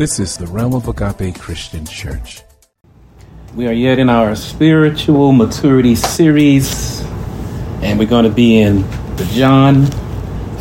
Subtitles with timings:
[0.00, 2.40] This is the Realm of Agape Christian Church.
[3.54, 7.02] We are yet in our spiritual maturity series,
[7.82, 8.80] and we're going to be in
[9.16, 9.84] the John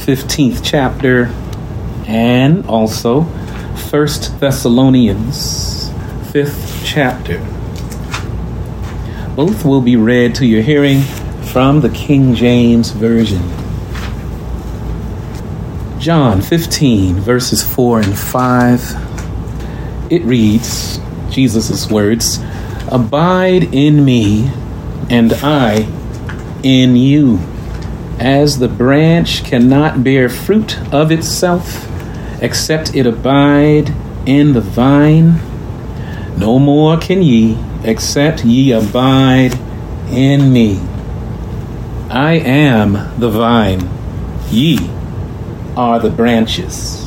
[0.04, 1.28] 15th chapter
[2.06, 3.24] and also
[3.90, 5.90] First Thessalonians
[6.34, 7.40] 5th chapter.
[9.38, 11.00] Both will be read to your hearing
[11.54, 13.42] from the King James Version.
[15.98, 19.09] John 15, verses 4 and 5
[20.10, 21.00] it reads
[21.30, 22.40] Jesus' words
[22.92, 24.52] Abide in me,
[25.10, 25.88] and I
[26.64, 27.40] in you.
[28.20, 31.88] As the branch cannot bear fruit of itself
[32.42, 33.94] except it abide
[34.26, 35.40] in the vine,
[36.38, 39.58] no more can ye except ye abide
[40.10, 40.80] in me.
[42.10, 43.88] I am the vine,
[44.50, 44.90] ye
[45.78, 47.06] are the branches.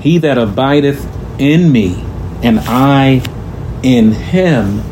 [0.00, 2.02] He that abideth in me,
[2.42, 3.22] and I
[3.82, 4.82] in him,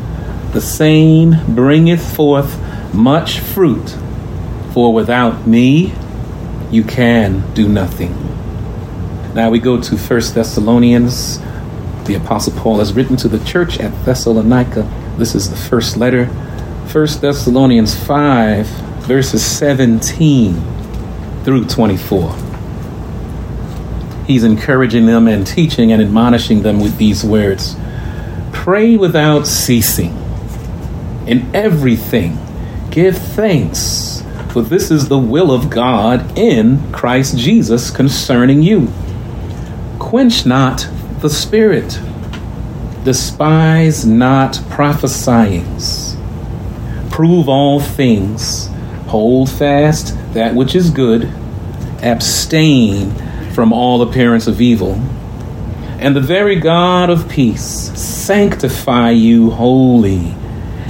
[0.51, 2.59] the same bringeth forth
[2.93, 3.95] much fruit.
[4.73, 5.93] For without me,
[6.71, 8.13] you can do nothing.
[9.33, 11.39] Now we go to First Thessalonians.
[12.05, 14.89] The Apostle Paul has written to the church at Thessalonica.
[15.17, 16.27] This is the first letter.
[16.87, 18.65] First Thessalonians 5,
[19.05, 20.61] verses 17
[21.43, 22.46] through 24
[24.27, 27.75] he's encouraging them and teaching and admonishing them with these words
[28.51, 30.13] Pray without ceasing.
[31.25, 32.37] In everything,
[32.91, 38.91] give thanks, for this is the will of God in Christ Jesus concerning you.
[39.99, 40.89] Quench not
[41.19, 41.99] the Spirit,
[43.05, 46.15] despise not prophesyings.
[47.09, 48.69] Prove all things,
[49.07, 51.23] hold fast that which is good,
[52.01, 53.26] abstain
[53.57, 54.93] from all appearance of evil.
[55.99, 57.63] And the very God of peace
[57.99, 60.35] sanctify you wholly.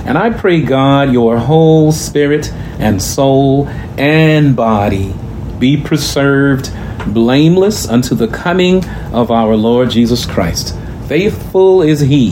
[0.06, 5.16] And I pray, God, your whole spirit and soul and body
[5.58, 6.70] be preserved
[7.08, 10.78] blameless unto the coming of our Lord Jesus Christ.
[11.08, 12.32] Faithful is he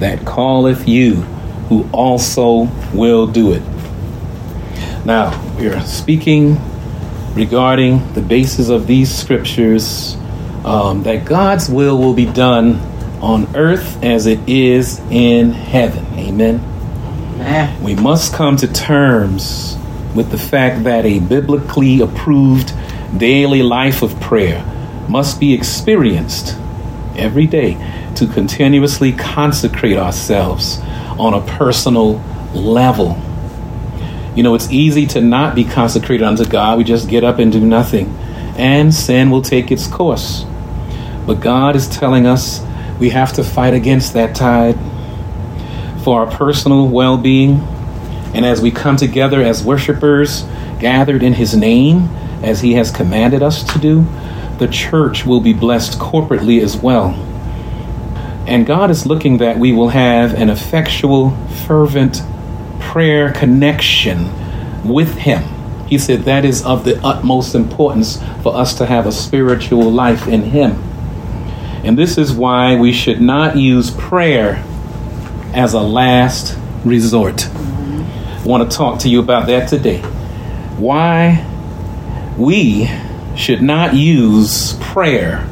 [0.00, 1.14] that calleth you,
[1.68, 3.62] who also will do it.
[5.06, 6.60] Now, we are speaking
[7.34, 10.16] regarding the basis of these scriptures
[10.64, 12.74] um, that God's will will be done
[13.20, 16.04] on earth as it is in heaven.
[16.18, 16.60] Amen.
[17.34, 17.82] Amen.
[17.82, 19.76] We must come to terms
[20.14, 22.72] with the fact that a biblically approved
[23.16, 24.64] daily life of prayer
[25.08, 26.56] must be experienced
[27.16, 27.74] every day
[28.16, 30.78] to continuously consecrate ourselves
[31.18, 32.22] on a personal
[32.54, 33.20] level
[34.34, 36.78] you know, it's easy to not be consecrated unto God.
[36.78, 38.08] We just get up and do nothing,
[38.56, 40.44] and sin will take its course.
[41.26, 42.64] But God is telling us
[42.98, 44.78] we have to fight against that tide
[46.02, 47.60] for our personal well being.
[48.34, 50.44] And as we come together as worshipers,
[50.80, 52.08] gathered in His name,
[52.42, 54.06] as He has commanded us to do,
[54.58, 57.10] the church will be blessed corporately as well.
[58.46, 62.22] And God is looking that we will have an effectual, fervent,
[62.92, 64.30] prayer connection
[64.84, 65.42] with Him.
[65.86, 70.28] He said that is of the utmost importance for us to have a spiritual life
[70.28, 70.72] in Him.
[71.84, 74.62] And this is why we should not use prayer
[75.54, 77.48] as a last resort.
[77.48, 80.02] I want to talk to you about that today.
[80.76, 81.46] Why
[82.36, 82.90] we
[83.36, 85.48] should not use prayer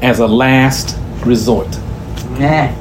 [0.00, 1.68] as a last resort.
[2.38, 2.72] Nah.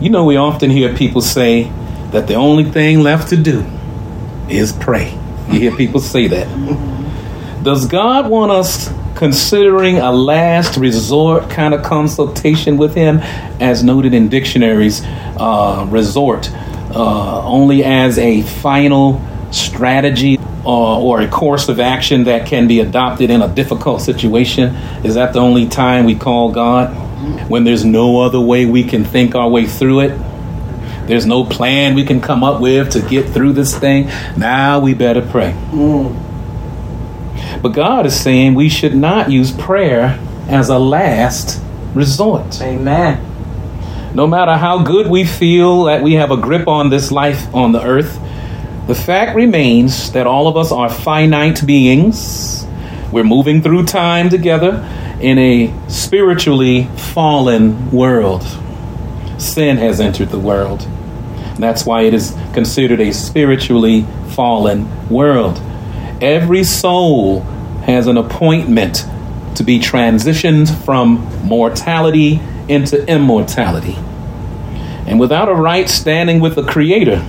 [0.00, 1.72] You know, we often hear people say,
[2.10, 3.64] that the only thing left to do
[4.48, 5.16] is pray.
[5.48, 6.46] You hear people say that.
[7.62, 13.18] Does God want us considering a last resort kind of consultation with Him,
[13.60, 19.20] as noted in dictionaries, uh, resort uh, only as a final
[19.50, 24.74] strategy uh, or a course of action that can be adopted in a difficult situation?
[25.04, 27.06] Is that the only time we call God?
[27.50, 30.27] When there's no other way we can think our way through it?
[31.08, 34.08] There's no plan we can come up with to get through this thing.
[34.36, 35.52] Now we better pray.
[35.70, 37.62] Mm.
[37.62, 41.62] But God is saying we should not use prayer as a last
[41.94, 42.60] resort.
[42.60, 43.24] Amen.
[44.14, 47.72] No matter how good we feel that we have a grip on this life on
[47.72, 48.18] the earth,
[48.86, 52.66] the fact remains that all of us are finite beings.
[53.10, 54.86] We're moving through time together
[55.20, 58.46] in a spiritually fallen world.
[59.38, 60.86] Sin has entered the world.
[61.58, 65.60] That's why it is considered a spiritually fallen world.
[66.20, 67.40] Every soul
[67.84, 69.04] has an appointment
[69.56, 73.96] to be transitioned from mortality into immortality.
[75.06, 77.24] And without a right standing with the Creator,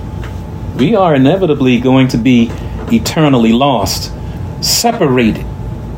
[0.78, 2.52] we are inevitably going to be
[2.92, 4.12] eternally lost,
[4.62, 5.46] separated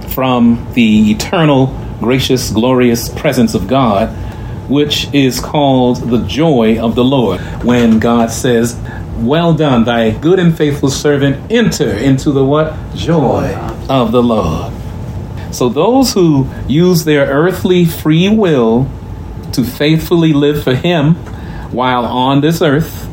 [0.09, 1.67] from the eternal,
[1.99, 4.09] gracious, glorious presence of God,
[4.71, 7.41] which is called the joy of the Lord.
[7.63, 8.79] When God says,
[9.17, 12.75] Well done, thy good and faithful servant, enter into the what?
[12.95, 13.53] Joy
[13.89, 14.73] of the Lord.
[15.53, 18.89] So those who use their earthly free will
[19.51, 21.15] to faithfully live for Him
[21.71, 23.09] while on this earth,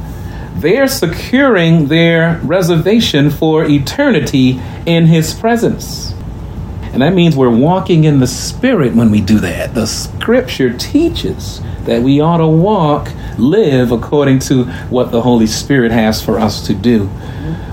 [0.55, 6.15] they're securing their reservation for eternity in His presence.
[6.93, 9.75] And that means we're walking in the Spirit when we do that.
[9.75, 13.09] The Scripture teaches that we ought to walk,
[13.39, 17.09] live according to what the Holy Spirit has for us to do.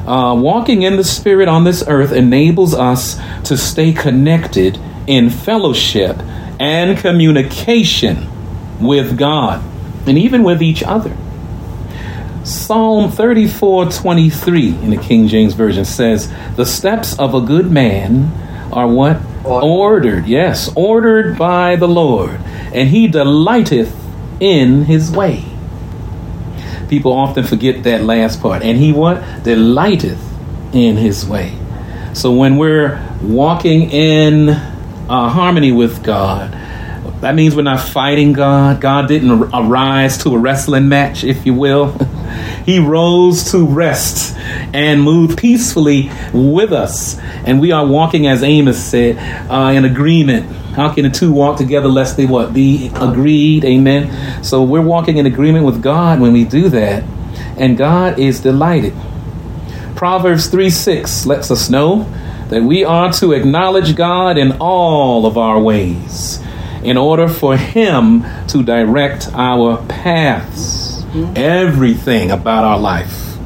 [0.06, 6.17] Uh, walking in the Spirit on this earth enables us to stay connected in fellowship
[6.59, 8.29] and communication
[8.79, 9.63] with God
[10.07, 11.15] and even with each other.
[12.44, 18.31] Psalm 34 23 in the King James Version says, The steps of a good man
[18.75, 19.22] are what?
[19.45, 19.66] Ordered.
[19.66, 20.27] ordered.
[20.27, 22.39] Yes, ordered by the Lord,
[22.74, 23.95] and he delighteth
[24.39, 25.45] in his way.
[26.89, 28.62] People often forget that last part.
[28.62, 29.44] And he what?
[29.44, 30.22] Delighteth
[30.74, 31.57] in his way.
[32.13, 36.51] So when we're walking in uh, harmony with God,
[37.22, 38.81] that means we're not fighting God.
[38.81, 41.98] God didn't arise to a wrestling match, if you will.
[42.65, 44.35] he rose to rest
[44.73, 47.19] and moved peacefully with us.
[47.45, 49.17] And we are walking, as Amos said,
[49.50, 50.51] uh, in agreement.
[50.75, 52.53] How can the two walk together lest they what?
[52.53, 53.63] Be agreed.
[53.63, 54.44] Amen.
[54.44, 57.03] So we're walking in agreement with God when we do that.
[57.57, 58.94] And God is delighted.
[59.95, 62.12] Proverbs 3 6 lets us know
[62.50, 66.41] that we are to acknowledge God in all of our ways
[66.83, 70.75] in order for Him to direct our paths,
[71.35, 73.38] everything about our life.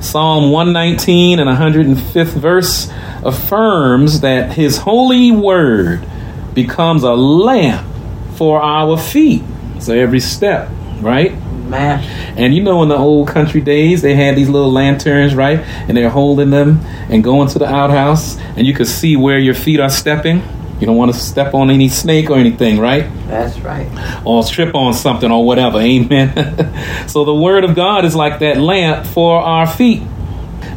[0.00, 2.90] Psalm 119 and 105th verse
[3.24, 6.06] affirms that His holy word
[6.54, 7.86] becomes a lamp
[8.36, 9.42] for our feet.
[9.78, 10.70] So every step,
[11.00, 11.32] right?
[11.68, 12.02] Man.
[12.38, 15.60] And you know, in the old country days, they had these little lanterns, right?
[15.60, 16.80] And they're holding them
[17.10, 20.42] and going to the outhouse, and you could see where your feet are stepping
[20.80, 23.02] you don't want to step on any snake or anything, right?
[23.26, 23.86] That's right.
[24.24, 25.78] Or trip on something or whatever.
[25.78, 27.06] Amen.
[27.08, 30.02] so the word of God is like that lamp for our feet.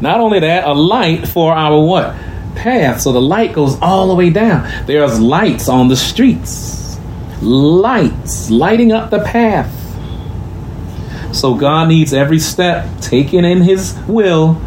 [0.01, 2.15] Not only that, a light for our what?
[2.55, 2.99] Path.
[2.99, 4.85] So the light goes all the way down.
[4.85, 6.99] There's lights on the streets.
[7.41, 9.71] Lights lighting up the path.
[11.33, 14.61] So God needs every step taken in his will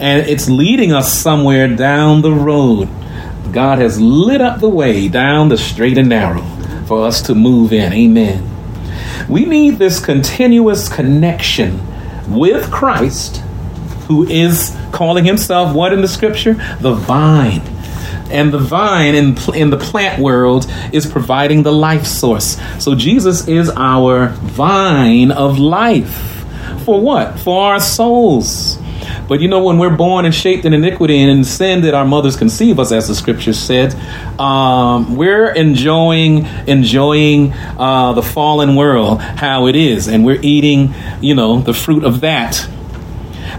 [0.00, 2.88] and it's leading us somewhere down the road
[3.52, 6.42] God has lit up the way down the straight and narrow
[6.86, 7.92] for us to move in.
[7.92, 8.46] Amen.
[9.28, 11.80] We need this continuous connection
[12.28, 13.38] with Christ,
[14.06, 16.54] who is calling himself what in the scripture?
[16.80, 17.62] The vine.
[18.30, 22.60] And the vine in, in the plant world is providing the life source.
[22.78, 26.44] So Jesus is our vine of life.
[26.84, 27.38] For what?
[27.40, 28.78] For our souls.
[29.30, 32.04] But you know, when we're born and shaped in iniquity and in sin that our
[32.04, 33.94] mothers conceive us, as the scripture said,
[34.40, 41.36] um, we're enjoying enjoying uh, the fallen world how it is, and we're eating, you
[41.36, 42.68] know, the fruit of that.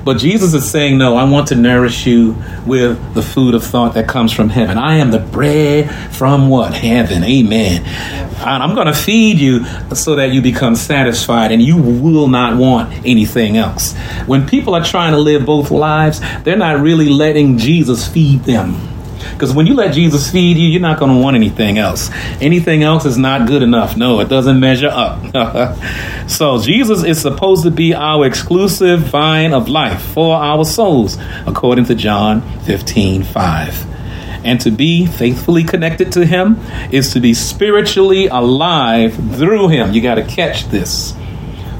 [0.03, 3.93] But Jesus is saying, No, I want to nourish you with the food of thought
[3.93, 4.77] that comes from heaven.
[4.77, 6.73] I am the bread from what?
[6.73, 7.23] Heaven.
[7.23, 7.83] Amen.
[7.83, 12.57] And I'm going to feed you so that you become satisfied and you will not
[12.57, 13.95] want anything else.
[14.25, 18.90] When people are trying to live both lives, they're not really letting Jesus feed them.
[19.33, 22.09] Because when you let Jesus feed you, you're not going to want anything else.
[22.39, 23.97] Anything else is not good enough.
[23.97, 25.77] No, it doesn't measure up.
[26.29, 31.85] so Jesus is supposed to be our exclusive vine of life for our souls, according
[31.85, 33.91] to John 15 5.
[34.43, 36.59] And to be faithfully connected to Him
[36.91, 39.93] is to be spiritually alive through Him.
[39.93, 41.15] You got to catch this.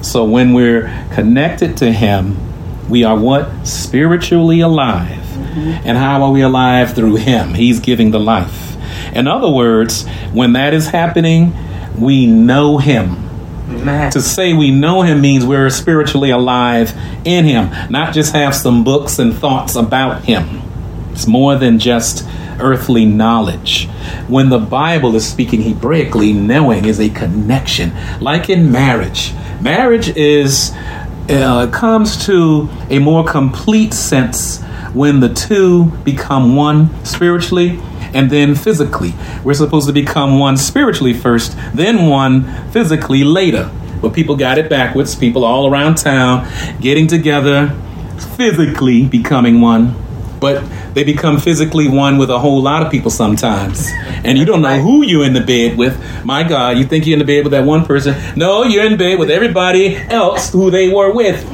[0.01, 2.50] So when we're connected to Him,
[2.90, 3.66] we are what?
[3.66, 5.18] Spiritually alive.
[5.18, 5.88] Mm-hmm.
[5.88, 6.94] And how are we alive?
[6.94, 7.54] Through Him.
[7.54, 8.78] He's giving the life.
[9.14, 11.54] In other words, when that is happening,
[11.98, 13.30] we know Him.
[13.68, 14.12] Man.
[14.12, 18.84] To say we know him means we're spiritually alive in him, not just have some
[18.84, 20.62] books and thoughts about him.
[21.12, 22.28] It's more than just
[22.60, 23.88] earthly knowledge.
[24.28, 29.34] When the Bible is speaking Hebraically, knowing is a connection, like in marriage.
[29.62, 30.72] Marriage is
[31.32, 34.62] uh, comes to a more complete sense
[34.94, 37.80] when the two become one spiritually
[38.14, 39.14] and then physically.
[39.44, 43.72] We're supposed to become one spiritually first, then one physically later.
[44.02, 45.16] But people got it backwards.
[45.16, 46.48] People all around town
[46.82, 47.70] getting together,
[48.36, 49.96] physically becoming one
[50.41, 53.88] but they become physically one with a whole lot of people sometimes.
[54.25, 55.95] And you don't know who you're in the bed with.
[56.25, 58.15] My God, you think you're in the bed with that one person.
[58.36, 61.48] No, you're in bed with everybody else who they were with.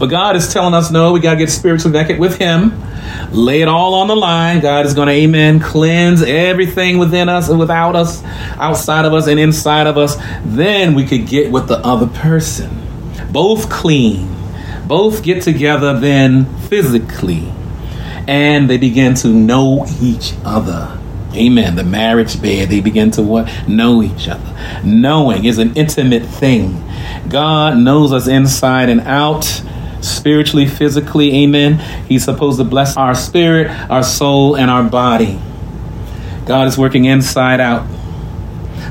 [0.00, 2.82] But God is telling us, no, we got to get spiritually naked with Him.
[3.30, 4.60] Lay it all on the line.
[4.60, 8.24] God is going to, amen, cleanse everything within us and without us,
[8.56, 10.16] outside of us and inside of us.
[10.44, 12.82] Then we could get with the other person.
[13.30, 14.28] Both clean.
[14.88, 17.52] Both get together then physically
[18.30, 20.96] and they begin to know each other.
[21.34, 21.74] Amen.
[21.74, 23.68] The marriage bed, they begin to what?
[23.68, 24.80] Know each other.
[24.84, 26.88] Knowing is an intimate thing.
[27.28, 29.44] God knows us inside and out,
[30.00, 31.42] spiritually, physically.
[31.42, 31.80] Amen.
[32.06, 35.40] He's supposed to bless our spirit, our soul, and our body.
[36.46, 37.84] God is working inside out.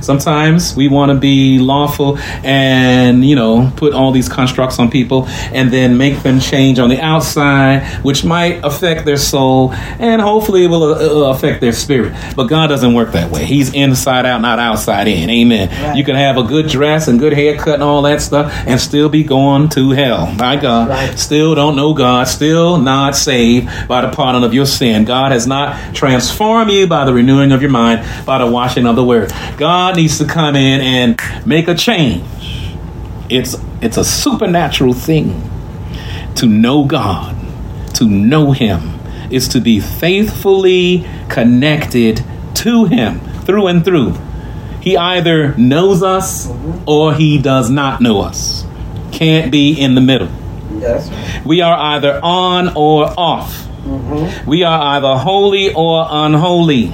[0.01, 5.27] Sometimes we want to be lawful and, you know, put all these constructs on people
[5.53, 10.65] and then make them change on the outside, which might affect their soul and hopefully
[10.65, 12.13] it will uh, affect their spirit.
[12.35, 13.45] But God doesn't work that way.
[13.45, 15.29] He's inside out, not outside in.
[15.29, 15.69] Amen.
[15.69, 15.97] Right.
[15.97, 19.09] You can have a good dress and good haircut and all that stuff and still
[19.09, 20.31] be going to hell.
[20.33, 20.89] My God.
[20.89, 21.17] Right.
[21.17, 25.05] Still don't know God, still not saved by the pardon of your sin.
[25.05, 28.95] God has not transformed you by the renewing of your mind, by the washing of
[28.95, 29.31] the word.
[29.57, 32.23] God God needs to come in and make a change.
[33.27, 35.49] It's it's a supernatural thing
[36.35, 37.35] to know God,
[37.95, 38.99] to know him
[39.31, 44.13] is to be faithfully connected to him through and through.
[44.79, 46.47] He either knows us
[46.85, 48.67] or he does not know us.
[49.11, 50.29] Can't be in the middle.
[50.77, 51.09] Yes.
[51.43, 53.65] We are either on or off.
[53.81, 54.47] Mm-hmm.
[54.47, 56.93] We are either holy or unholy.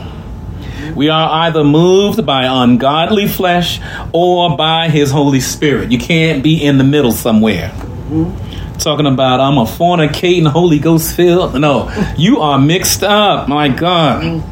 [0.95, 3.81] We are either moved by ungodly flesh
[4.13, 5.91] or by his Holy Spirit.
[5.91, 7.69] You can't be in the middle somewhere.
[7.69, 8.77] Mm-hmm.
[8.77, 11.59] Talking about I'm a fornicating Holy Ghost filled.
[11.59, 13.49] No, you are mixed up.
[13.49, 14.43] My God.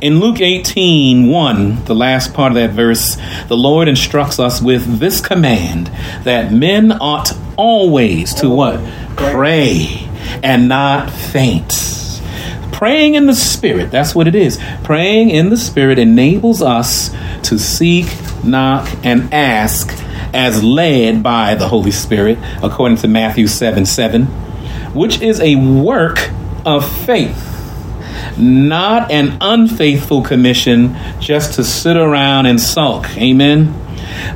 [0.00, 3.16] In Luke 18, 1, the last part of that verse,
[3.48, 5.88] the Lord instructs us with this command
[6.22, 8.80] that men ought always to what?
[9.16, 10.08] Pray
[10.44, 11.99] and not faint
[12.80, 14.58] praying in the Spirit, that's what it is.
[14.84, 18.06] Praying in the Spirit enables us to seek,
[18.42, 19.92] knock, and ask
[20.32, 24.24] as led by the Holy Spirit, according to Matthew 7 7,
[24.94, 26.30] which is a work
[26.64, 27.46] of faith,
[28.38, 33.14] not an unfaithful commission just to sit around and sulk.
[33.18, 33.74] Amen.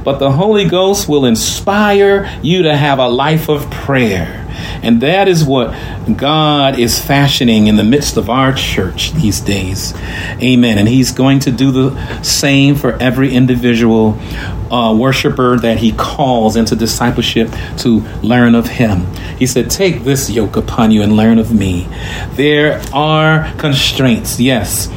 [0.04, 4.43] But the Holy Ghost will inspire you to have a life of prayer
[4.84, 5.74] and that is what
[6.16, 9.94] God is fashioning in the midst of our church these days.
[10.42, 10.78] Amen.
[10.78, 14.18] And He's going to do the same for every individual
[14.70, 19.06] uh, worshiper that He calls into discipleship to learn of Him.
[19.38, 21.88] He said, Take this yoke upon you and learn of me.
[22.32, 24.90] There are constraints, yes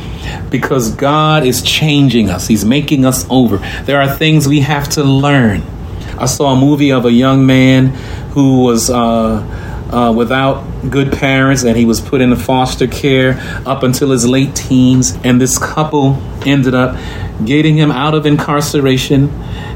[0.50, 2.48] because God is changing us.
[2.48, 3.58] He's making us over.
[3.84, 5.64] There are things we have to learn.
[6.18, 7.88] I saw a movie of a young man
[8.32, 9.57] who was uh,
[9.92, 14.56] uh, without good parents and he was put into foster care up until his late
[14.56, 15.18] teens.
[15.24, 16.98] And this couple ended up
[17.46, 19.30] getting him out of incarceration.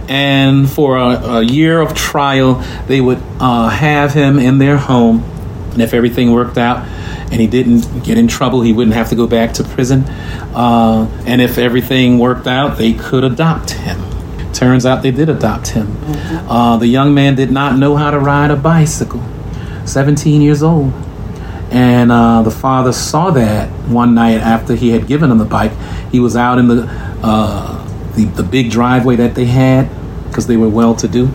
[0.09, 2.55] And for a, a year of trial,
[2.87, 5.23] they would uh, have him in their home.
[5.71, 6.85] And if everything worked out,
[7.31, 10.03] and he didn't get in trouble, he wouldn't have to go back to prison.
[10.53, 14.01] Uh, and if everything worked out, they could adopt him.
[14.51, 15.97] Turns out they did adopt him.
[16.49, 19.23] Uh, the young man did not know how to ride a bicycle.
[19.85, 20.93] 17 years old.
[21.71, 25.71] And uh, the father saw that one night after he had given him the bike.
[26.11, 26.83] He was out in the
[27.23, 27.77] uh,
[28.15, 29.89] the, the big driveway that they had
[30.27, 31.27] because they were well to do,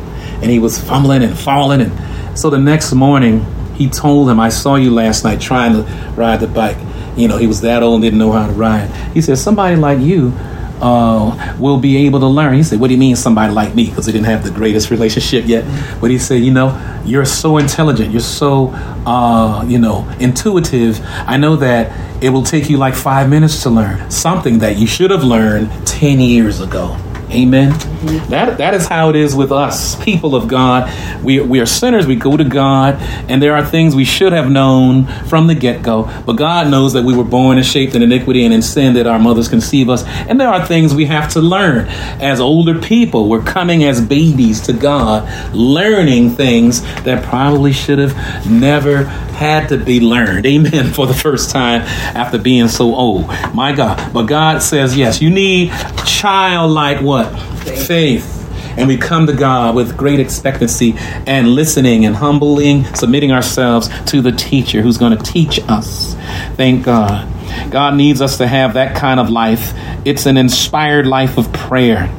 [0.43, 1.81] and he was fumbling and falling.
[1.81, 5.91] And so the next morning, he told him, "I saw you last night trying to
[6.12, 6.76] ride the bike."
[7.17, 8.91] You know, he was that old and didn't know how to ride.
[9.15, 10.35] He said, "Somebody like you
[10.80, 12.54] uh, will be able to learn.
[12.54, 13.87] He said, What do you mean somebody like me?
[13.87, 15.64] Because he didn't have the greatest relationship yet.
[16.00, 18.11] But he said, You know, you're so intelligent.
[18.11, 18.71] You're so,
[19.06, 21.00] uh, you know, intuitive.
[21.02, 24.87] I know that it will take you like five minutes to learn something that you
[24.87, 26.97] should have learned 10 years ago.
[27.30, 27.73] Amen.
[27.73, 28.30] Mm-hmm.
[28.30, 30.92] That that is how it is with us, people of God.
[31.25, 32.06] We we are sinners.
[32.06, 32.95] We go to God,
[33.28, 36.11] and there are things we should have known from the get go.
[36.25, 39.06] But God knows that we were born and shaped in iniquity and in sin that
[39.06, 40.04] our mothers conceive us.
[40.04, 41.88] And there are things we have to learn
[42.21, 43.28] as older people.
[43.28, 49.04] We're coming as babies to God, learning things that probably should have never
[49.37, 50.47] had to be learned.
[50.47, 50.92] Amen.
[50.97, 53.26] For the first time after being so old.
[53.54, 54.12] My God.
[54.12, 55.73] But God says, yes, you need
[56.06, 57.16] childlike what?
[57.25, 57.87] Faith.
[57.87, 58.37] Faith.
[58.77, 60.95] And we come to God with great expectancy
[61.27, 66.15] and listening and humbling, submitting ourselves to the teacher who's going to teach us.
[66.57, 67.33] Thank God.
[67.71, 69.73] God needs us to have that kind of life.
[70.05, 72.13] It's an inspired life of prayer.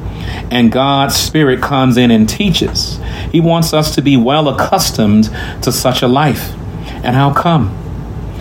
[0.50, 2.98] And God's Spirit comes in and teaches.
[3.30, 5.24] He wants us to be well accustomed
[5.62, 6.52] to such a life.
[7.04, 7.68] And how come?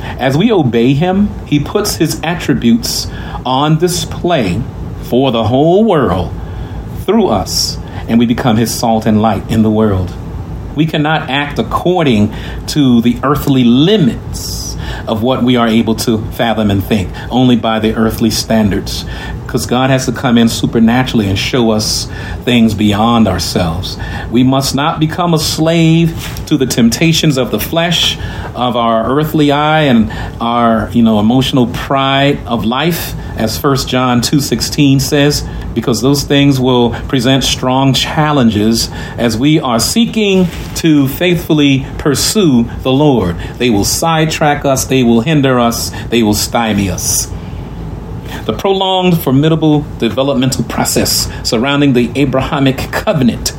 [0.02, 3.08] As we obey Him, He puts His attributes
[3.46, 4.62] on display
[5.04, 6.34] for the whole world
[7.08, 10.14] through us, and we become His salt and light in the world.
[10.76, 12.36] We cannot act according
[12.68, 14.76] to the earthly limits
[15.08, 19.06] of what we are able to fathom and think, only by the earthly standards.
[19.48, 22.08] Because God has to come in supernaturally and show us
[22.44, 23.98] things beyond ourselves.
[24.30, 28.18] We must not become a slave to the temptations of the flesh,
[28.54, 30.12] of our earthly eye, and
[30.42, 36.24] our you know emotional pride of life, as First John two sixteen says, because those
[36.24, 43.38] things will present strong challenges as we are seeking to faithfully pursue the Lord.
[43.60, 44.84] They will sidetrack us.
[44.86, 47.32] They will hinder us, they will stymie us.
[48.46, 53.54] The prolonged, formidable developmental process surrounding the Abrahamic covenant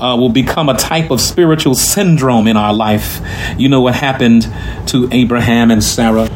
[0.00, 3.20] uh, will become a type of spiritual syndrome in our life.
[3.56, 4.46] You know what happened
[4.88, 6.28] to Abraham and Sarah?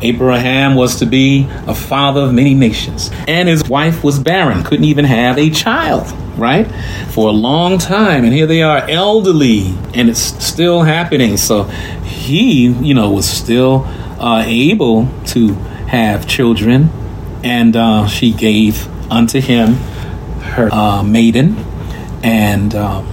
[0.00, 4.84] Abraham was to be a father of many nations, and his wife was barren, couldn't
[4.84, 6.70] even have a child, right?
[7.10, 8.22] For a long time.
[8.22, 11.36] And here they are, elderly, and it's still happening.
[11.36, 11.64] So
[12.04, 13.84] he, you know, was still
[14.20, 15.54] uh, able to
[15.88, 16.90] have children,
[17.42, 19.74] and uh, she gave unto him
[20.40, 21.56] her uh, maiden
[22.22, 23.06] and um,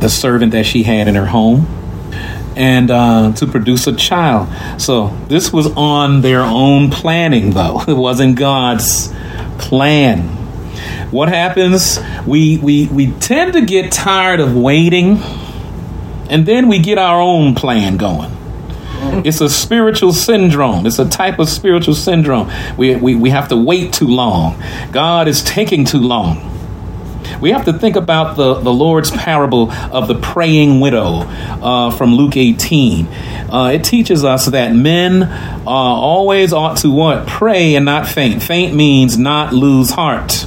[0.00, 1.66] the servant that she had in her home,
[2.56, 4.48] and uh, to produce a child.
[4.80, 9.12] So this was on their own planning, though it wasn't God's
[9.58, 10.36] plan.
[11.10, 11.98] What happens?
[12.26, 15.18] We we we tend to get tired of waiting,
[16.28, 18.30] and then we get our own plan going.
[19.24, 20.86] It's a spiritual syndrome.
[20.86, 22.50] It's a type of spiritual syndrome.
[22.76, 24.62] We, we, we have to wait too long.
[24.92, 26.46] God is taking too long.
[27.40, 32.14] We have to think about the, the Lord's parable of the praying widow uh, from
[32.14, 33.06] Luke 18.
[33.06, 37.26] Uh, it teaches us that men uh, always ought to what?
[37.26, 38.42] Pray and not faint.
[38.42, 40.46] Faint means not lose heart.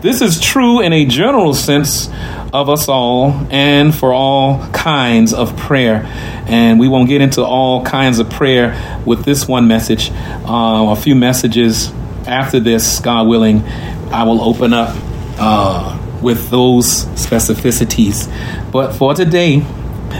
[0.00, 2.08] This is true in a general sense
[2.56, 6.04] of us all and for all kinds of prayer.
[6.46, 10.10] And we won't get into all kinds of prayer with this one message.
[10.10, 11.92] Uh, a few messages
[12.26, 13.62] after this, God willing,
[14.10, 14.96] I will open up
[15.38, 18.32] uh, with those specificities.
[18.72, 19.62] But for today,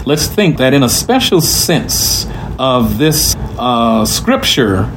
[0.05, 2.27] let's think that in a special sense
[2.59, 4.91] of this uh, scripture,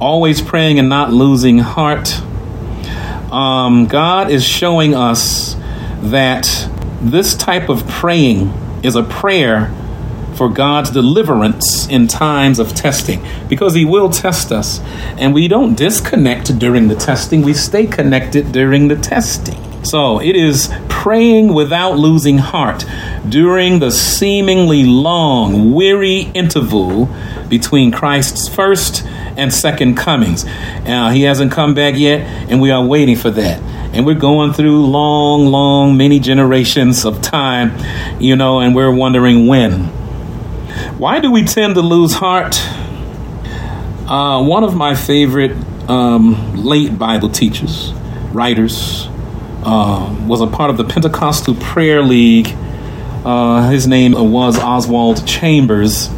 [0.00, 2.20] always praying and not losing heart,
[3.32, 5.54] um, God is showing us
[6.02, 6.68] that
[7.00, 9.74] this type of praying is a prayer
[10.34, 14.80] for God's deliverance in times of testing because He will test us.
[15.18, 19.58] And we don't disconnect during the testing, we stay connected during the testing.
[19.84, 22.84] So it is praying without losing heart
[23.28, 27.08] during the seemingly long, weary interval
[27.48, 29.04] between Christ's first
[29.36, 30.44] and second comings.
[30.46, 33.60] Uh, he hasn't come back yet, and we are waiting for that.
[33.92, 37.72] And we're going through long, long, many generations of time,
[38.20, 39.84] you know, and we're wondering when.
[40.96, 42.60] Why do we tend to lose heart?
[44.06, 45.56] Uh, one of my favorite
[45.88, 47.92] um, late Bible teachers,
[48.32, 49.08] writers,
[49.64, 52.54] uh, was a part of the Pentecostal Prayer League.
[53.24, 56.08] Uh, his name was Oswald Chambers.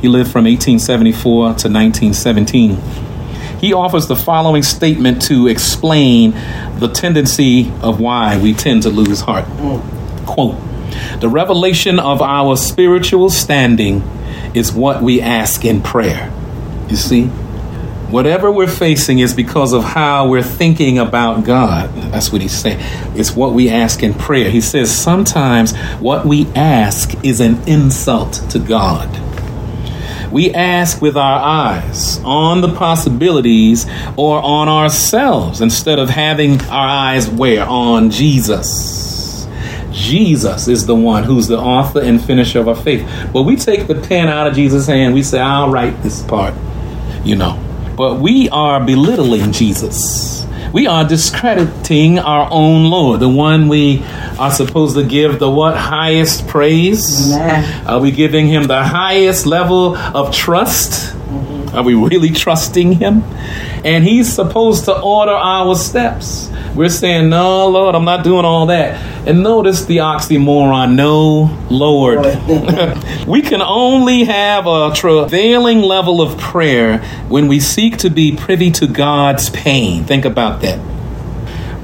[0.00, 2.76] He lived from 1874 to 1917.
[3.60, 6.32] He offers the following statement to explain
[6.78, 9.44] the tendency of why we tend to lose heart.
[10.26, 10.56] Quote
[11.20, 14.02] The revelation of our spiritual standing
[14.54, 16.32] is what we ask in prayer.
[16.88, 17.26] You see?
[18.10, 21.94] Whatever we're facing is because of how we're thinking about God.
[22.10, 22.80] That's what he's saying.
[23.14, 24.50] It's what we ask in prayer.
[24.50, 29.08] He says sometimes what we ask is an insult to God.
[30.30, 36.88] We ask with our eyes on the possibilities or on ourselves instead of having our
[36.88, 37.64] eyes where?
[37.64, 39.48] On Jesus.
[39.90, 43.08] Jesus is the one who's the author and finisher of our faith.
[43.32, 46.54] But we take the pen out of Jesus' hand, we say, I'll write this part,
[47.24, 47.58] you know.
[47.96, 50.39] But we are belittling Jesus.
[50.72, 54.04] We are discrediting our own Lord, the one we
[54.38, 57.32] are supposed to give the what highest praise?
[57.86, 61.16] Are we giving him the highest level of trust?
[61.72, 63.22] Are we really trusting him?
[63.84, 66.50] And he's supposed to order our steps.
[66.74, 69.00] We're saying, No, Lord, I'm not doing all that.
[69.26, 72.24] And notice the oxymoron no, Lord.
[73.26, 78.70] we can only have a travailing level of prayer when we seek to be privy
[78.72, 80.04] to God's pain.
[80.04, 80.80] Think about that.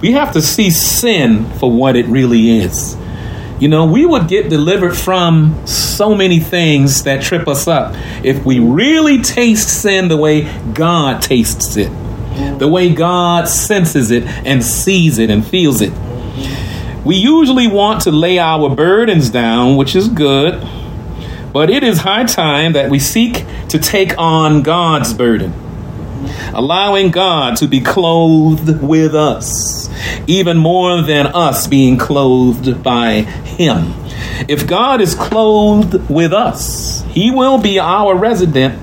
[0.00, 2.96] We have to see sin for what it really is.
[3.58, 8.44] You know, we would get delivered from so many things that trip us up if
[8.44, 10.42] we really taste sin the way
[10.74, 11.90] God tastes it.
[12.58, 15.92] The way God senses it and sees it and feels it.
[17.02, 20.60] We usually want to lay our burdens down, which is good,
[21.52, 25.54] but it is high time that we seek to take on God's burden,
[26.52, 29.85] allowing God to be clothed with us,
[30.26, 33.94] even more than us being clothed by Him.
[34.48, 38.82] If God is clothed with us, He will be our resident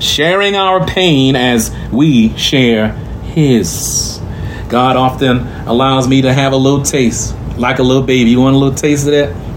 [0.00, 2.88] sharing our pain as we share
[3.34, 4.20] His.
[4.68, 8.30] God often allows me to have a little taste, like a little baby.
[8.30, 9.51] You want a little taste of that?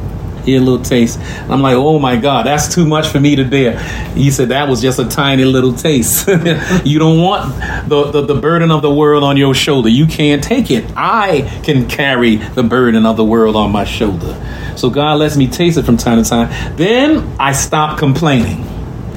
[0.47, 1.19] A little taste.
[1.49, 3.79] I'm like, oh my God, that's too much for me to bear.
[4.13, 6.27] He said that was just a tiny little taste.
[6.85, 9.89] you don't want the, the, the burden of the world on your shoulder.
[9.89, 10.85] You can't take it.
[10.95, 14.39] I can carry the burden of the world on my shoulder.
[14.77, 16.75] So God lets me taste it from time to time.
[16.77, 18.63] Then I stop complaining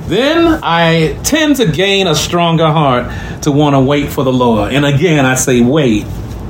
[0.08, 4.72] then I tend to gain a stronger heart to want to wait for the Lord.
[4.72, 6.06] And again, I say, wait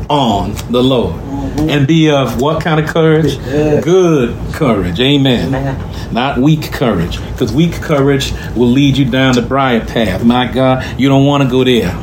[0.08, 1.16] on the Lord.
[1.16, 1.70] Mm-hmm.
[1.70, 3.36] And be of what kind of courage?
[3.38, 5.00] Good, Good courage.
[5.00, 5.48] Amen.
[5.48, 6.12] Amen.
[6.14, 7.20] Not weak courage.
[7.32, 10.24] Because weak courage will lead you down the briar path.
[10.24, 11.96] My God, you don't want to go there.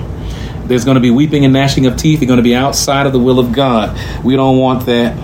[0.68, 2.22] There's going to be weeping and gnashing of teeth.
[2.22, 3.98] You're going to be outside of the will of God.
[4.24, 5.16] We don't want that.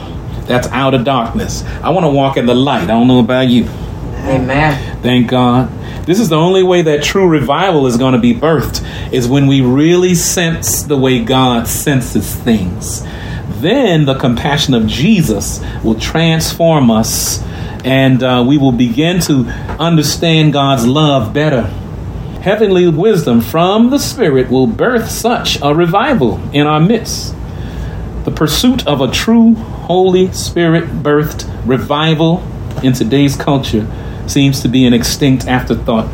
[0.47, 1.63] That's out of darkness.
[1.83, 2.83] I want to walk in the light.
[2.83, 3.65] I don't know about you.
[4.25, 5.01] Amen.
[5.01, 5.71] Thank God.
[6.05, 8.83] This is the only way that true revival is going to be birthed,
[9.13, 13.05] is when we really sense the way God senses things.
[13.61, 17.43] Then the compassion of Jesus will transform us,
[17.85, 19.45] and uh, we will begin to
[19.79, 21.63] understand God's love better.
[22.41, 27.35] Heavenly wisdom from the Spirit will birth such a revival in our midst.
[28.25, 32.43] The pursuit of a true Holy Spirit birthed revival
[32.81, 33.87] in today's culture
[34.31, 36.09] seems to be an extinct afterthought.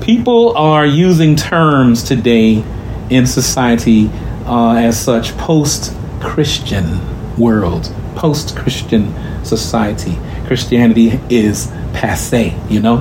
[0.00, 2.64] People are using terms today
[3.10, 4.08] in society
[4.46, 7.00] uh, as such post Christian
[7.36, 10.18] world, post Christian society.
[10.46, 12.98] Christianity is passe, you know?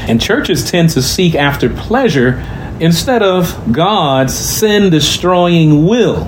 [0.00, 2.44] And churches tend to seek after pleasure
[2.80, 6.24] instead of God's sin destroying will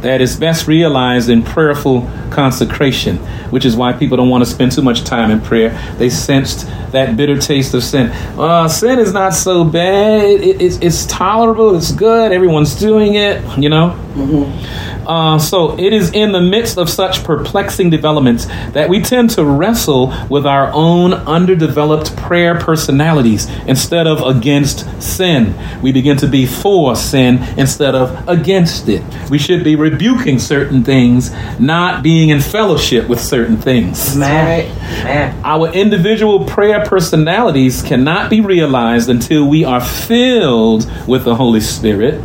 [0.00, 3.17] that is best realized in prayerful consecration,
[3.50, 5.70] which is why people don't want to spend too much time in prayer.
[5.98, 8.10] They sensed that bitter taste of sin.
[8.38, 10.24] Uh, sin is not so bad.
[10.24, 11.76] It, it, it's tolerable.
[11.76, 12.32] It's good.
[12.32, 13.90] Everyone's doing it, you know?
[14.14, 14.97] Mm-hmm.
[15.08, 19.42] Uh, so it is in the midst of such perplexing developments that we tend to
[19.42, 25.54] wrestle with our own underdeveloped prayer personalities instead of against sin.
[25.80, 29.02] We begin to be for sin instead of against it.
[29.30, 34.14] We should be rebuking certain things, not being in fellowship with certain things.
[34.14, 34.68] Man.
[35.04, 35.40] Man.
[35.42, 42.22] Our individual prayer personalities cannot be realized until we are filled with the Holy Spirit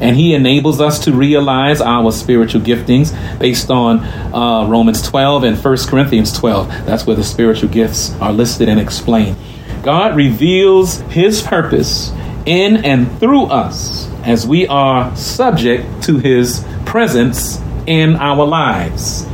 [0.00, 5.62] and He enables us to realize our spiritual giftings based on uh, Romans 12 and
[5.64, 6.68] 1 Corinthians 12.
[6.86, 9.36] That's where the spiritual gifts are listed and explained.
[9.82, 12.12] God reveals His purpose
[12.46, 19.26] in and through us as we are subject to His presence in our lives.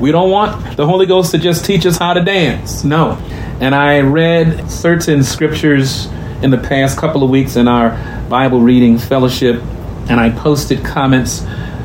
[0.00, 2.84] We don't want the Holy Ghost to just teach us how to dance.
[2.84, 3.12] No.
[3.60, 6.06] And I read certain scriptures
[6.42, 7.90] in the past couple of weeks in our
[8.28, 9.62] Bible reading fellowship
[10.08, 11.44] and I posted comments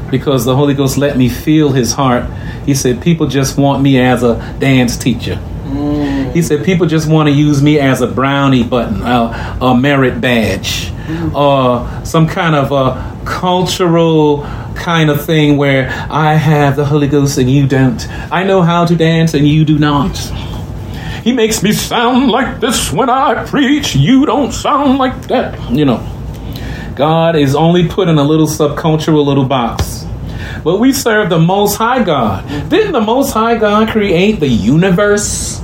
[0.10, 2.30] because the Holy Ghost let me feel his heart.
[2.66, 5.36] He said, People just want me as a dance teacher.
[5.64, 6.34] Mm.
[6.34, 10.22] He said, People just want to use me as a brownie button, a, a merit
[10.22, 11.34] badge, mm.
[11.34, 14.44] or some kind of a cultural
[14.76, 18.08] kind of thing where I have the Holy Ghost and you don't.
[18.32, 20.18] I know how to dance and you do not.
[21.24, 23.96] He makes me sound like this when I preach.
[23.96, 25.72] You don't sound like that.
[25.72, 26.21] You know,
[26.96, 30.06] God is only put in a little subcultural little box.
[30.64, 32.48] But we serve the Most High God.
[32.70, 35.62] Didn't the Most High God create the universe?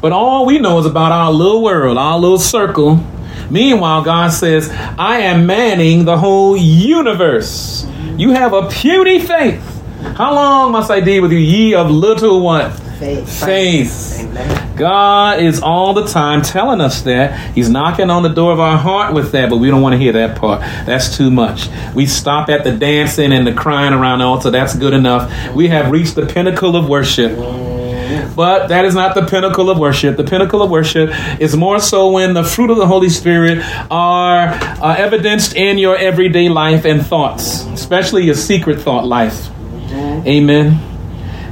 [0.00, 3.04] But all we know is about our little world, our little circle.
[3.50, 7.86] Meanwhile, God says, I am manning the whole universe.
[8.16, 9.62] You have a puny faith.
[10.16, 12.72] How long must I deal with you, ye of little what?
[12.98, 13.44] Faith.
[13.44, 14.20] Faith.
[14.20, 14.65] Amen.
[14.76, 17.54] God is all the time telling us that.
[17.54, 19.98] He's knocking on the door of our heart with that, but we don't want to
[19.98, 20.60] hear that part.
[20.60, 21.68] That's too much.
[21.94, 24.50] We stop at the dancing and the crying around the altar.
[24.50, 25.54] That's good enough.
[25.54, 27.36] We have reached the pinnacle of worship.
[28.36, 30.18] But that is not the pinnacle of worship.
[30.18, 31.10] The pinnacle of worship
[31.40, 35.96] is more so when the fruit of the Holy Spirit are uh, evidenced in your
[35.96, 39.48] everyday life and thoughts, especially your secret thought life.
[40.26, 40.78] Amen.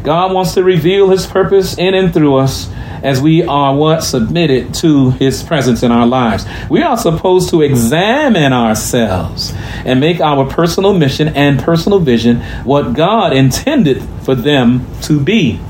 [0.02, 2.68] God wants to reveal his purpose in and through us
[3.04, 6.46] as we are what submitted to his presence in our lives.
[6.70, 9.52] We are supposed to examine ourselves
[9.84, 15.60] and make our personal mission and personal vision what God intended for them to be.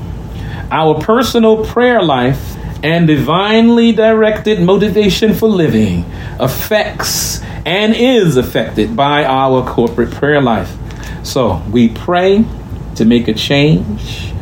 [0.71, 6.05] Our personal prayer life and divinely directed motivation for living
[6.39, 10.73] affects and is affected by our corporate prayer life.
[11.23, 12.45] So we pray
[12.95, 14.33] to make a change,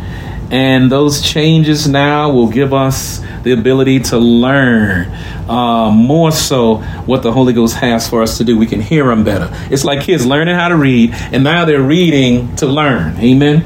[0.53, 5.11] and those changes now will give us the ability to learn
[5.49, 6.75] uh, more so
[7.07, 8.55] what the Holy Ghost has for us to do.
[8.55, 9.49] We can hear Him better.
[9.71, 13.17] It's like kids learning how to read, and now they're reading to learn.
[13.17, 13.65] Amen.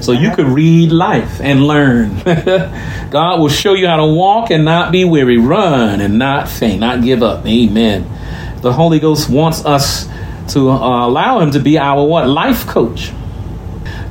[0.00, 2.22] So you could read life and learn.
[3.10, 6.78] God will show you how to walk and not be weary, run and not faint,
[6.78, 7.44] not give up.
[7.44, 8.08] Amen.
[8.60, 10.06] The Holy Ghost wants us
[10.52, 13.10] to uh, allow Him to be our what life coach.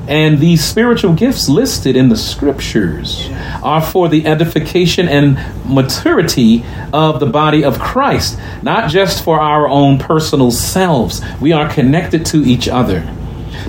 [0.08, 3.30] And these spiritual gifts listed in the scriptures
[3.64, 9.68] are for the edification and maturity of the body of Christ, not just for our
[9.68, 11.22] own personal selves.
[11.40, 13.08] We are connected to each other.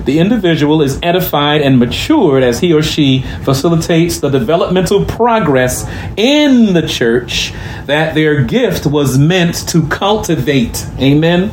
[0.05, 6.73] The individual is edified and matured as he or she facilitates the developmental progress in
[6.73, 7.53] the church
[7.85, 10.85] that their gift was meant to cultivate.
[10.99, 11.51] Amen.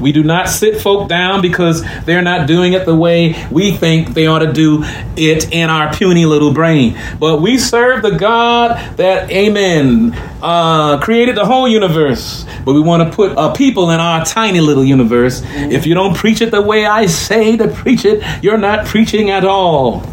[0.00, 4.14] We do not sit folk down because they're not doing it the way we think
[4.14, 4.84] they ought to do
[5.16, 6.98] it in our puny little brain.
[7.18, 12.44] But we serve the God that, amen, uh, created the whole universe.
[12.64, 15.42] But we want to put uh, people in our tiny little universe.
[15.44, 19.30] If you don't preach it the way I say to preach it, you're not preaching
[19.30, 20.04] at all.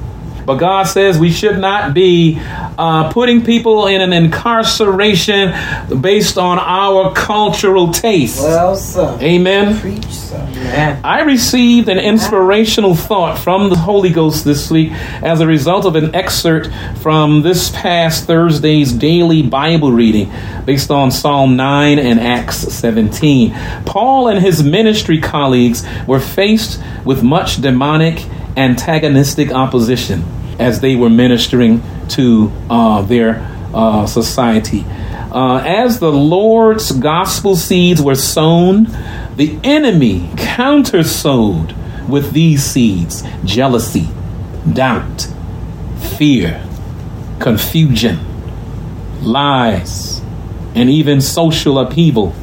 [0.46, 5.54] But God says we should not be uh, putting people in an incarceration
[6.02, 8.42] based on our cultural taste.
[8.42, 9.18] Well, sir.
[9.22, 9.80] Amen.
[9.80, 10.46] Preach, sir.
[10.50, 11.02] Amen.
[11.04, 15.96] I received an inspirational thought from the Holy Ghost this week as a result of
[15.96, 16.70] an excerpt
[17.02, 20.32] from this past Thursday's daily Bible reading
[20.66, 23.52] based on Psalm 9 and Acts 17.
[23.86, 28.26] Paul and his ministry colleagues were faced with much demonic
[28.58, 30.24] antagonistic opposition
[30.60, 33.40] as they were ministering to uh, their
[33.74, 34.86] uh, society.
[34.88, 38.88] Uh, as the Lord's gospel seeds were sown,
[39.38, 41.74] the enemy counter sowed
[42.08, 44.10] with these seeds jealousy,
[44.74, 45.28] doubt,
[46.18, 46.64] fear,
[47.40, 48.20] confusion,
[49.22, 50.22] lies,
[50.76, 52.36] and even social upheaval.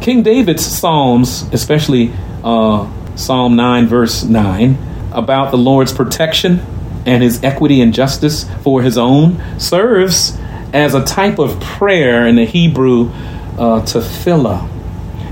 [0.00, 2.12] King David's Psalms, especially
[2.44, 4.78] uh, Psalm 9, verse 9,
[5.12, 6.60] about the Lord's protection
[7.04, 10.38] and his equity and justice for his own, serves
[10.72, 13.10] as a type of prayer in the Hebrew
[13.58, 14.68] uh, tefillah.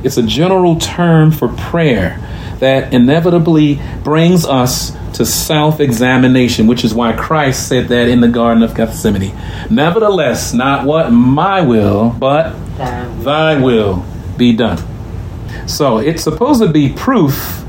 [0.05, 2.19] It's a general term for prayer
[2.59, 8.29] that inevitably brings us to self examination, which is why Christ said that in the
[8.29, 9.35] Garden of Gethsemane.
[9.71, 12.55] Nevertheless, not what my will, but
[13.25, 14.05] thy will
[14.37, 14.79] be done.
[15.67, 17.60] So it's supposed to be proof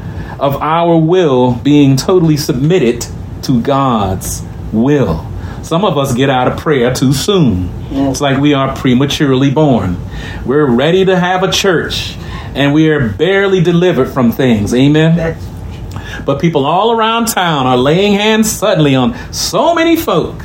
[0.41, 3.05] of our will being totally submitted
[3.43, 5.31] to God's will.
[5.61, 7.69] Some of us get out of prayer too soon.
[7.91, 9.97] It's like we are prematurely born.
[10.43, 12.17] We're ready to have a church
[12.55, 14.73] and we are barely delivered from things.
[14.73, 15.37] Amen.
[16.25, 20.43] But people all around town are laying hands suddenly on so many folk,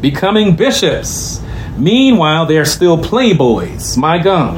[0.00, 1.42] becoming bishops.
[1.76, 3.96] Meanwhile, they're still playboys.
[3.96, 4.56] My God.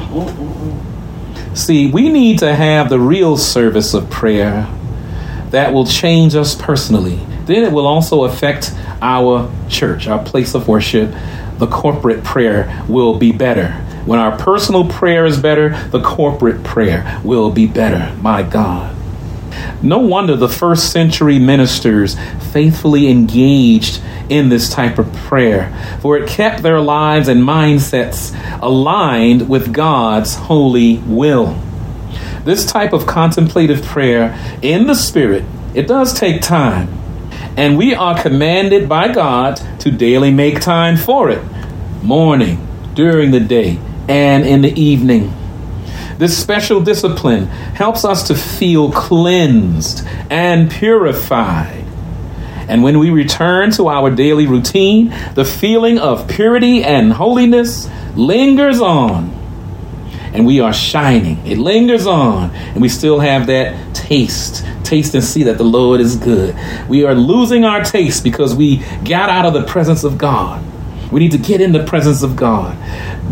[1.55, 4.69] See, we need to have the real service of prayer
[5.51, 7.21] that will change us personally.
[7.47, 11.15] Then it will also affect our church, our place of worship.
[11.59, 13.69] The corporate prayer will be better.
[14.05, 18.15] When our personal prayer is better, the corporate prayer will be better.
[18.21, 18.95] My God.
[19.83, 22.17] No wonder the first century ministers
[22.53, 29.49] faithfully engaged in this type of prayer, for it kept their lives and mindsets aligned
[29.49, 31.59] with God's holy will.
[32.45, 36.89] This type of contemplative prayer in the Spirit, it does take time.
[37.57, 41.43] And we are commanded by God to daily make time for it,
[42.03, 45.33] morning, during the day, and in the evening.
[46.19, 51.85] This special discipline helps us to feel cleansed and purified.
[52.69, 58.81] And when we return to our daily routine, the feeling of purity and holiness lingers
[58.81, 59.31] on.
[60.33, 61.47] And we are shining.
[61.47, 62.51] It lingers on.
[62.51, 64.65] And we still have that taste.
[64.83, 66.57] Taste and see that the Lord is good.
[66.89, 70.65] We are losing our taste because we got out of the presence of God.
[71.15, 72.75] We need to get in the presence of God.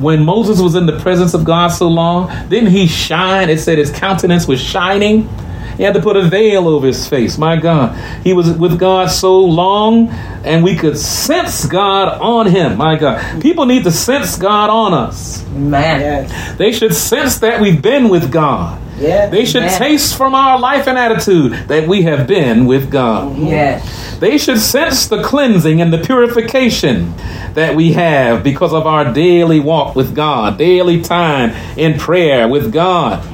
[0.01, 3.51] When Moses was in the presence of God so long, didn't he shine?
[3.51, 5.29] It said his countenance was shining.
[5.77, 7.39] He had to put a veil over his face.
[7.39, 7.97] My God.
[8.23, 10.09] He was with God so long,
[10.45, 12.77] and we could sense God on him.
[12.77, 13.43] My God.
[13.43, 15.47] People need to sense God on us.
[15.49, 16.01] Man.
[16.01, 16.59] Yes.
[16.59, 18.81] They should sense that we've been with God.
[18.99, 19.31] Yes.
[19.31, 19.79] They should Man.
[19.79, 23.33] taste from our life and attitude that we have been with God.
[23.33, 23.47] Mm-hmm.
[23.47, 24.19] Yes.
[24.21, 27.15] They should sense the cleansing and the purification
[27.55, 32.73] that we have because of our daily walk with God, daily time in prayer with
[32.73, 33.27] God.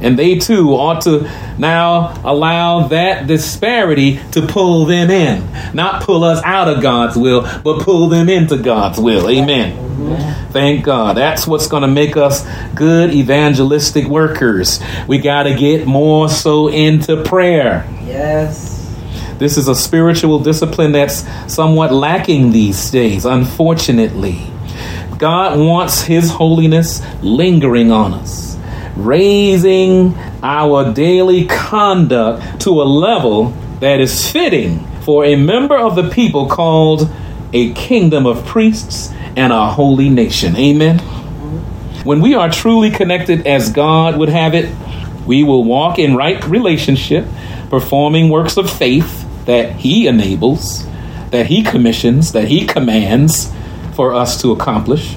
[0.00, 1.22] And they too ought to
[1.58, 5.74] now allow that disparity to pull them in.
[5.74, 9.28] Not pull us out of God's will, but pull them into God's will.
[9.28, 9.86] Amen.
[10.52, 11.16] Thank God.
[11.16, 14.80] That's what's going to make us good evangelistic workers.
[15.08, 17.88] We got to get more so into prayer.
[18.04, 18.76] Yes.
[19.38, 24.50] This is a spiritual discipline that's somewhat lacking these days, unfortunately.
[25.18, 28.45] God wants His holiness lingering on us,
[28.96, 36.08] raising our daily conduct to a level that is fitting for a member of the
[36.08, 37.08] people called
[37.52, 40.56] a kingdom of priests and a holy nation.
[40.56, 40.98] Amen.
[42.04, 44.74] When we are truly connected as God would have it,
[45.26, 47.26] we will walk in right relationship,
[47.68, 50.86] performing works of faith that He enables,
[51.30, 53.52] that He commissions, that He commands
[53.94, 55.16] for us to accomplish.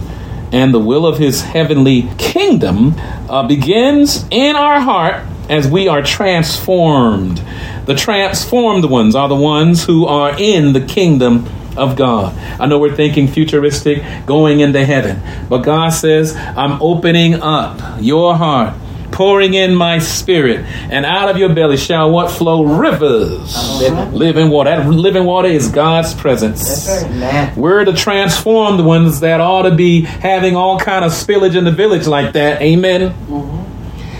[0.51, 2.95] And the will of His heavenly kingdom
[3.29, 7.43] uh, begins in our heart as we are transformed.
[7.85, 12.38] The transformed ones are the ones who are in the kingdom of God.
[12.59, 18.35] I know we're thinking futuristic, going into heaven, but God says, I'm opening up your
[18.35, 18.75] heart
[19.19, 24.05] pouring in my spirit, and out of your belly shall what flow rivers, Uh-huh.
[24.13, 24.69] living water.
[24.69, 26.88] That living water is God's presence.
[27.19, 27.51] Right.
[27.58, 31.71] We're the transformed ones that ought to be having all kind of spillage in the
[31.71, 32.62] village like that.
[32.62, 33.13] Amen.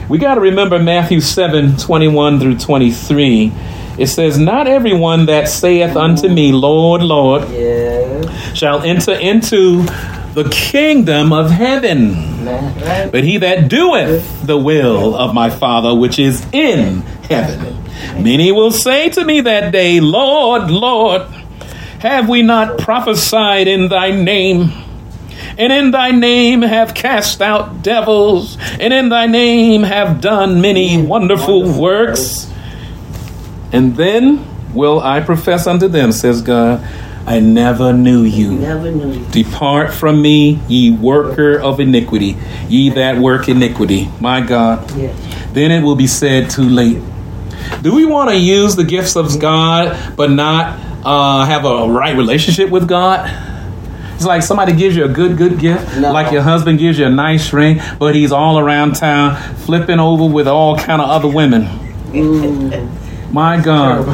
[0.10, 3.54] We got to remember Matthew 7 21 through 23.
[3.98, 8.26] It says, Not everyone that saith unto me, Lord, Lord, Yes.
[8.54, 9.86] shall enter into
[10.44, 12.46] the kingdom of heaven,
[13.12, 17.76] but he that doeth the will of my Father which is in heaven.
[18.22, 21.24] Many will say to me that day, Lord, Lord,
[22.00, 24.72] have we not prophesied in thy name?
[25.58, 31.02] And in thy name have cast out devils, and in thy name have done many
[31.02, 32.50] wonderful works.
[33.74, 36.82] And then will I profess unto them, says God,
[37.30, 38.54] I never knew you.
[38.54, 39.26] Never knew you.
[39.30, 42.36] Depart from me, ye worker of iniquity,
[42.68, 44.10] ye that work iniquity.
[44.20, 44.90] My God.
[44.98, 45.16] Yes.
[45.54, 46.98] Then it will be said too late.
[47.84, 52.18] Do we want to use the gifts of God but not uh, have a right
[52.18, 53.30] relationship with God?
[54.16, 56.12] It's like somebody gives you a good, good gift, No.
[56.12, 60.26] like your husband gives you a nice ring, but he's all around town flipping over
[60.26, 61.70] with all kind of other women.
[63.32, 64.08] My God.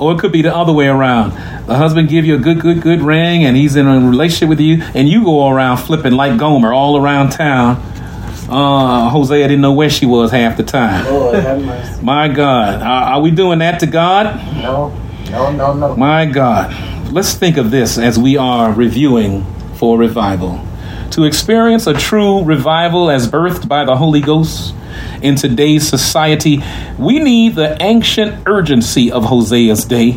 [0.00, 1.32] Or it could be the other way around.
[1.66, 4.60] The husband give you a good, good, good ring, and he's in a relationship with
[4.60, 7.76] you, and you go around flipping like Gomer all around town.
[8.48, 11.04] Uh, Hosea didn't know where she was half the time.
[11.04, 12.02] Lord.
[12.02, 14.36] My God, are, are we doing that to God?
[14.62, 14.96] No.
[15.30, 15.96] No, no, no.
[15.96, 16.72] My God.
[17.12, 20.60] Let's think of this as we are reviewing for revival.
[21.12, 24.74] To experience a true revival as birthed by the Holy Ghost
[25.22, 26.62] in today's society,
[26.98, 30.12] we need the ancient urgency of Hosea's day,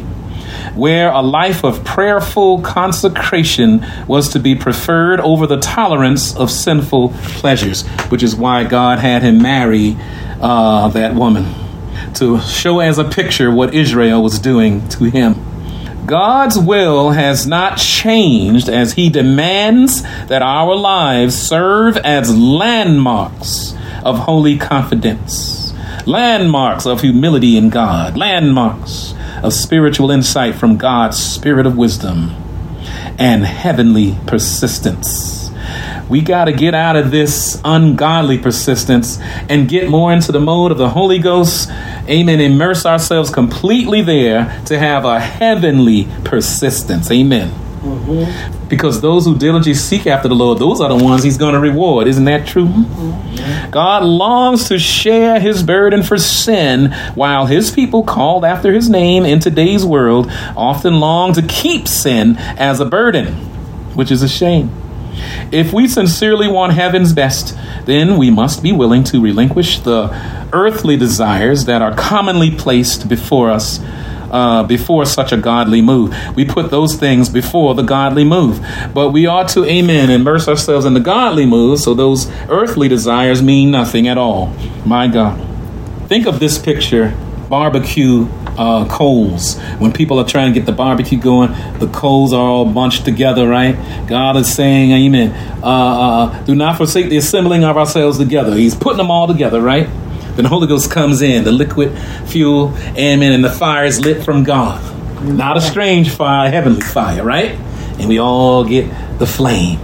[0.75, 7.09] where a life of prayerful consecration was to be preferred over the tolerance of sinful
[7.09, 9.95] pleasures, which is why God had him marry
[10.41, 11.53] uh, that woman
[12.15, 15.48] to show as a picture what Israel was doing to him.
[16.09, 24.17] God's will has not changed as He demands that our lives serve as landmarks of
[24.17, 25.71] holy confidence,
[26.07, 29.13] landmarks of humility in God, landmarks
[29.43, 32.35] of spiritual insight from God's spirit of wisdom,
[33.19, 35.38] and heavenly persistence.
[36.09, 40.71] We got to get out of this ungodly persistence and get more into the mode
[40.71, 41.69] of the Holy Ghost.
[42.07, 42.39] Amen.
[42.39, 47.11] Immerse ourselves completely there to have a heavenly persistence.
[47.11, 47.51] Amen.
[47.79, 48.67] Mm-hmm.
[48.67, 51.59] Because those who diligently seek after the Lord, those are the ones He's going to
[51.59, 52.07] reward.
[52.07, 52.65] Isn't that true?
[52.65, 53.71] Mm-hmm.
[53.71, 59.25] God longs to share His burden for sin, while His people called after His name
[59.25, 63.27] in today's world often long to keep sin as a burden,
[63.95, 64.71] which is a shame.
[65.51, 70.09] If we sincerely want heaven's best, then we must be willing to relinquish the
[70.53, 73.79] earthly desires that are commonly placed before us
[74.31, 76.15] uh, before such a godly move.
[76.35, 78.65] We put those things before the godly move.
[78.93, 83.41] But we ought to, amen, immerse ourselves in the godly move so those earthly desires
[83.41, 84.53] mean nothing at all.
[84.85, 85.45] My God.
[86.07, 87.15] Think of this picture
[87.49, 88.27] barbecue
[88.59, 89.57] uh, coals.
[89.79, 93.47] When people are trying to get the barbecue going, the coals are all bunched together,
[93.47, 93.75] right?
[94.07, 95.31] God is saying, Amen.
[95.63, 98.55] Uh, uh, do not forsake the assembling of ourselves together.
[98.55, 99.87] He's putting them all together, right?
[100.35, 101.97] Then the Holy Ghost comes in, the liquid
[102.27, 104.79] fuel, amen, and the fire is lit from God.
[105.23, 107.51] Not a strange fire, heavenly fire, right?
[107.97, 109.79] And we all get the flame.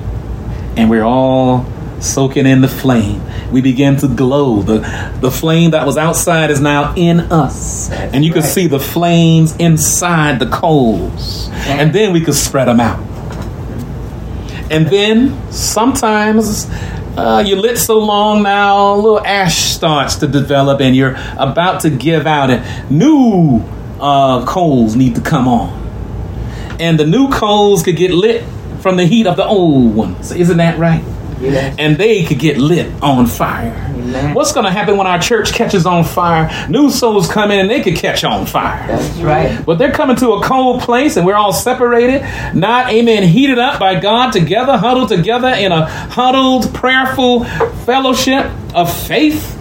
[0.77, 1.65] And we're all
[1.99, 3.21] soaking in the flame.
[3.51, 4.61] We begin to glow.
[4.61, 4.79] The,
[5.21, 7.91] the flame that was outside is now in us.
[7.91, 8.49] And you can right.
[8.49, 11.49] see the flames inside the coals.
[11.65, 12.99] And then we could spread them out.
[14.71, 16.67] And then sometimes
[17.17, 21.81] uh, you lit so long now, a little ash starts to develop, and you're about
[21.81, 23.63] to give out, and new
[24.01, 25.81] uh, coals need to come on.
[26.79, 28.43] And the new coals could get lit
[28.81, 30.31] from the heat of the old ones.
[30.31, 31.03] Isn't that right?
[31.77, 33.73] And they could get lit on fire.
[33.95, 34.33] Amen.
[34.33, 36.69] What's going to happen when our church catches on fire?
[36.69, 38.87] New souls come in and they could catch on fire.
[38.87, 39.65] That's right.
[39.65, 42.21] But they're coming to a cold place and we're all separated,
[42.53, 47.45] not, amen, heated up by God together, huddled together in a huddled, prayerful
[47.85, 49.53] fellowship of faith.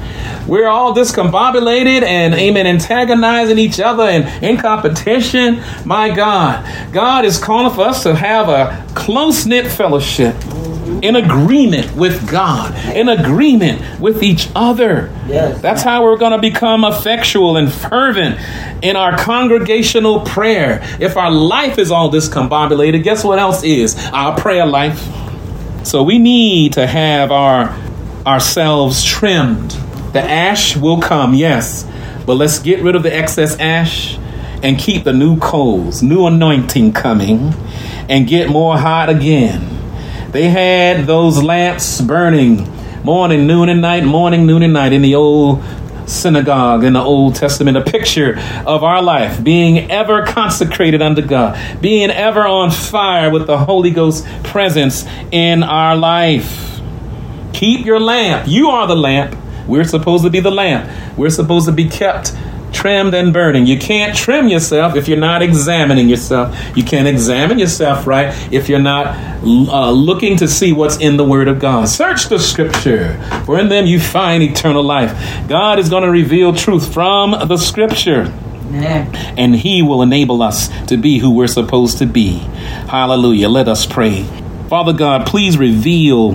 [0.47, 5.63] We're all discombobulated and, amen, antagonizing each other and in competition.
[5.87, 10.35] My God, God is calling for us to have a close knit fellowship
[11.05, 15.13] in agreement with God, in agreement with each other.
[15.27, 15.61] Yes.
[15.61, 18.41] That's how we're going to become effectual and fervent
[18.83, 20.81] in our congregational prayer.
[21.01, 23.97] If our life is all discombobulated, guess what else is?
[24.15, 25.07] Our prayer life.
[25.85, 27.77] So we need to have our
[28.27, 29.73] ourselves trimmed.
[30.15, 31.87] The ash will come, yes,
[32.25, 34.17] but let's get rid of the excess ash
[34.63, 37.53] and keep the new coals, new anointing coming,
[38.09, 39.74] and get more hot again.
[40.35, 42.69] They had those lamps burning
[43.05, 45.63] morning, noon, and night, morning, noon, and night in the old
[46.07, 51.57] synagogue in the Old Testament, a picture of our life being ever consecrated unto God,
[51.81, 56.81] being ever on fire with the Holy Ghost presence in our life.
[57.53, 58.49] Keep your lamp.
[58.49, 59.39] You are the lamp.
[59.69, 61.17] We're supposed to be the lamp.
[61.17, 62.37] We're supposed to be kept
[62.85, 63.65] trimmed and burning.
[63.65, 66.55] You can't trim yourself if you're not examining yourself.
[66.77, 71.25] You can't examine yourself right if you're not uh, looking to see what's in the
[71.25, 71.89] Word of God.
[71.89, 75.49] Search the Scripture, for in them you find eternal life.
[75.49, 78.31] God is going to reveal truth from the Scripture
[78.75, 82.33] and He will enable us to be who we're supposed to be.
[82.91, 83.49] Hallelujah.
[83.49, 84.25] Let us pray.
[84.69, 86.33] Father God, please reveal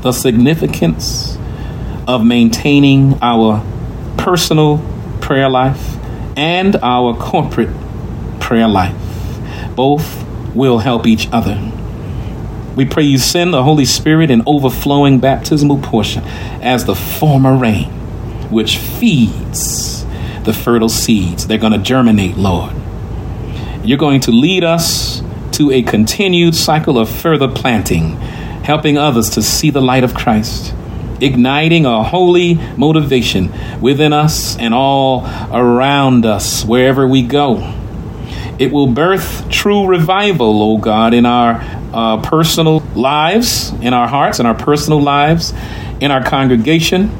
[0.00, 1.36] the significance
[2.08, 3.62] of maintaining our
[4.16, 4.78] personal
[5.32, 5.96] prayer life
[6.36, 7.74] and our corporate
[8.38, 8.94] prayer life.
[9.74, 11.72] Both will help each other.
[12.76, 16.22] We pray you send the Holy Spirit in overflowing baptismal portion
[16.60, 17.88] as the former rain,
[18.50, 20.04] which feeds
[20.44, 21.46] the fertile seeds.
[21.46, 22.74] They're going to germinate, Lord.
[23.82, 25.22] You're going to lead us
[25.52, 28.16] to a continued cycle of further planting,
[28.64, 30.74] helping others to see the light of Christ,
[31.22, 37.74] igniting a holy motivation within us and all around us wherever we go.
[38.58, 41.60] It will birth true revival, O God, in our
[41.92, 45.52] uh, personal lives, in our hearts, in our personal lives,
[46.00, 47.10] in our congregation,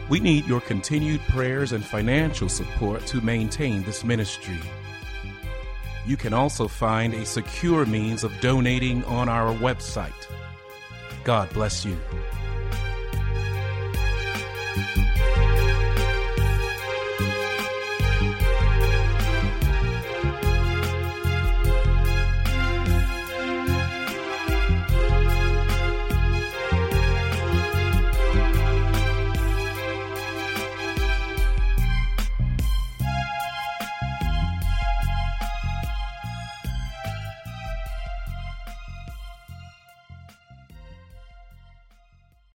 [0.08, 4.58] We need your continued prayers and financial support to maintain this ministry.
[6.06, 10.14] You can also find a secure means of donating on our website.
[11.24, 11.98] God bless you.